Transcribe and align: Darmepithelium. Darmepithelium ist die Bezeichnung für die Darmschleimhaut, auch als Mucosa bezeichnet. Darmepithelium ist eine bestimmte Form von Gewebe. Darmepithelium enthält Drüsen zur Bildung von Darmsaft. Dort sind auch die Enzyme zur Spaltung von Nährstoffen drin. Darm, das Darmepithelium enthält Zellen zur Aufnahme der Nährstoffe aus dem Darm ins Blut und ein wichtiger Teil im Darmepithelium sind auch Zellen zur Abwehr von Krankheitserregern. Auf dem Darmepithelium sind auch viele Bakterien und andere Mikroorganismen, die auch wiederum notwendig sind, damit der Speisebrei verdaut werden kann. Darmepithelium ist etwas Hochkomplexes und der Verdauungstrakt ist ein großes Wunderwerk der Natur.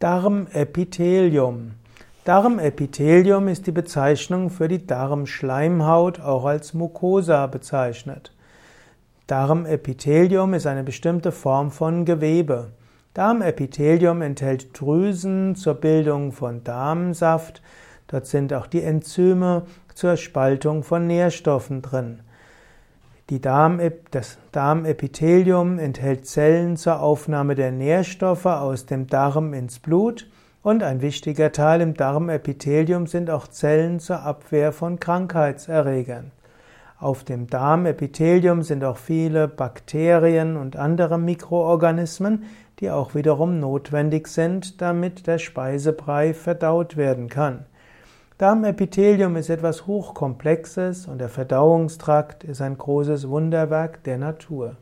Darmepithelium. 0.00 1.72
Darmepithelium 2.24 3.48
ist 3.48 3.66
die 3.66 3.70
Bezeichnung 3.70 4.48
für 4.48 4.66
die 4.66 4.86
Darmschleimhaut, 4.86 6.20
auch 6.20 6.46
als 6.46 6.72
Mucosa 6.72 7.46
bezeichnet. 7.46 8.32
Darmepithelium 9.26 10.54
ist 10.54 10.66
eine 10.66 10.84
bestimmte 10.84 11.32
Form 11.32 11.70
von 11.70 12.06
Gewebe. 12.06 12.68
Darmepithelium 13.12 14.22
enthält 14.22 14.80
Drüsen 14.80 15.54
zur 15.54 15.74
Bildung 15.74 16.32
von 16.32 16.64
Darmsaft. 16.64 17.60
Dort 18.06 18.24
sind 18.24 18.54
auch 18.54 18.68
die 18.68 18.82
Enzyme 18.82 19.66
zur 19.94 20.16
Spaltung 20.16 20.82
von 20.82 21.06
Nährstoffen 21.06 21.82
drin. 21.82 22.20
Darm, 23.38 23.80
das 24.10 24.38
Darmepithelium 24.50 25.78
enthält 25.78 26.26
Zellen 26.26 26.76
zur 26.76 27.00
Aufnahme 27.00 27.54
der 27.54 27.70
Nährstoffe 27.70 28.46
aus 28.46 28.86
dem 28.86 29.06
Darm 29.06 29.54
ins 29.54 29.78
Blut 29.78 30.26
und 30.62 30.82
ein 30.82 31.00
wichtiger 31.00 31.52
Teil 31.52 31.80
im 31.80 31.94
Darmepithelium 31.94 33.06
sind 33.06 33.30
auch 33.30 33.46
Zellen 33.46 34.00
zur 34.00 34.22
Abwehr 34.22 34.72
von 34.72 34.98
Krankheitserregern. 34.98 36.32
Auf 36.98 37.22
dem 37.22 37.46
Darmepithelium 37.46 38.62
sind 38.62 38.82
auch 38.84 38.98
viele 38.98 39.48
Bakterien 39.48 40.56
und 40.56 40.76
andere 40.76 41.16
Mikroorganismen, 41.16 42.44
die 42.80 42.90
auch 42.90 43.14
wiederum 43.14 43.60
notwendig 43.60 44.26
sind, 44.26 44.82
damit 44.82 45.26
der 45.26 45.38
Speisebrei 45.38 46.34
verdaut 46.34 46.96
werden 46.96 47.28
kann. 47.28 47.64
Darmepithelium 48.40 49.36
ist 49.36 49.50
etwas 49.50 49.86
Hochkomplexes 49.86 51.06
und 51.06 51.18
der 51.18 51.28
Verdauungstrakt 51.28 52.42
ist 52.42 52.62
ein 52.62 52.78
großes 52.78 53.28
Wunderwerk 53.28 54.02
der 54.04 54.16
Natur. 54.16 54.78